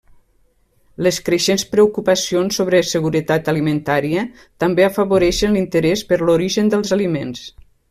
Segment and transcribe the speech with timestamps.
[1.07, 4.25] Les creixents preocupacions sobre seguretat alimentària
[4.65, 7.47] també afavoreixen l'interès per l'origen dels aliments.